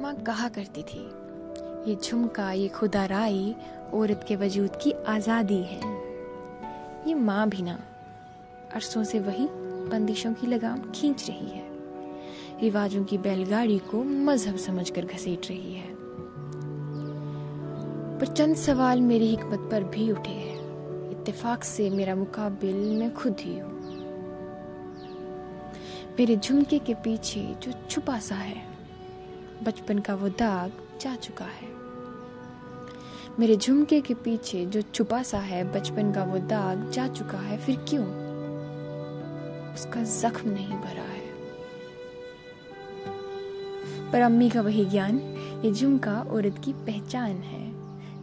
[0.00, 1.00] माँ कहा करती थी,
[1.90, 3.54] ये झुमका, ये खुदा राई
[3.94, 5.80] औरत के वजूद की आज़ादी है।
[7.08, 7.78] ये माँ भी ना,
[8.74, 9.46] अरसों से वही
[9.90, 11.70] बंदिशों की लगाम खींच रही है।
[12.60, 15.94] रिवाजों की बैलगाड़ी को मज़हब समझकर घसीट रही है।
[18.18, 23.36] पर चंद सवाल मेरी हिकमत पर भी उठे हैं। इत्तेफाक से मेरा मुकाबिल मैं खुद
[23.40, 23.70] ही हूँ।
[26.18, 28.71] मेरे झुमके के पीछे जो छुपा सा है
[29.64, 31.68] बचपन का वो दाग जा चुका है।
[33.38, 37.58] मेरे झुमके के पीछे जो छुपा सा है, बचपन का वो दाग जा चुका है,
[37.58, 38.04] फिर क्यों?
[39.74, 41.32] उसका जख्म नहीं भरा है।
[44.12, 45.18] पर अम्मी का वही ज्ञान,
[45.64, 47.72] ये झुमका औरत की पहचान है।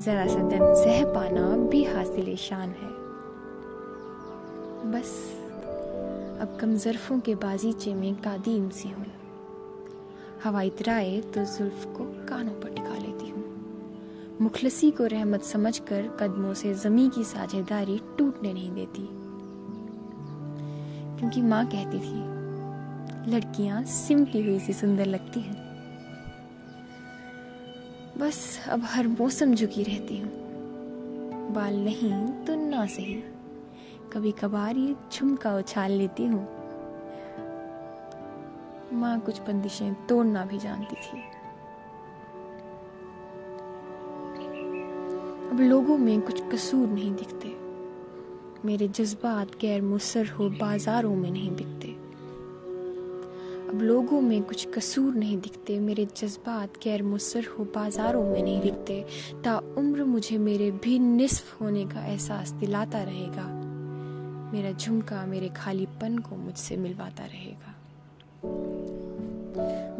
[0.00, 2.94] जरा सा दर्द सह पाना भी हासिल शान है।
[4.92, 5.40] बस,
[6.40, 9.23] अब कम जरफों के बाजीचे में कादीम सी हूँ।
[10.44, 13.44] हवा इतराए तो जुल्फ को कानों पर टिका लेती हूँ।
[14.40, 19.08] मुखलसी को रहमत समझकर कदमों से जमी की साझेदारी टूटने नहीं देती।
[21.18, 22.34] क्योंकि माँ कहती थी,
[23.34, 25.64] लड़कियाँ सिमटी हुई सी सुंदर लगती हैं।
[28.18, 30.30] बस अब हर मौसम झुकी रहती हूँ।
[31.52, 33.22] बाल नहीं तो ना सही।
[34.12, 36.63] कभी कभार ये झुमका उछाल लेती हूँ।
[38.92, 41.20] माँ कुछ बंदिशें तोड़ना भी जानती थी।
[45.50, 47.56] अब लोगों में कुछ कसूर नहीं दिखते।
[48.64, 51.88] मेरे जज्बात गैर मुसर हो बाजारों में नहीं बिकते।
[53.70, 58.60] अब लोगों में कुछ कसूर नहीं दिखते, मेरे जज्बात गैर मुसर हो बाजारों में नहीं
[58.60, 59.06] बिकते।
[59.44, 63.64] ता उम्र मुझे मेरे भी निस्फ होने का एहसास दिलाता रहेगा।
[64.52, 67.73] मेरा झुमका मेरे खालीपन को मुझसे मिलवाता रहेगा।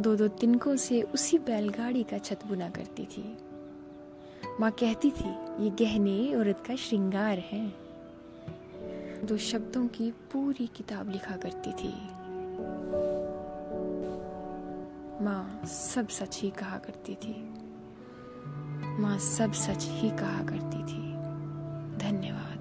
[0.00, 3.38] दो दो तिनकों से उसी बैलगाड़ी का छत बुना करती थी।
[4.60, 5.30] माँ कहती थी,
[5.64, 7.72] ये गहने औरत का श्रृंगार है।
[9.24, 11.94] दो शब्दों की पूरी किताब लिखा करती थी।
[15.24, 17.54] माँ सब सच ही कहा करती थी।
[19.02, 21.14] माँ सब सच ही कहा करती थी।
[21.98, 22.53] धन्यवाद।